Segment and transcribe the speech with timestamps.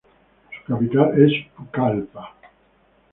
[0.51, 2.33] Su capital es Pucallpa.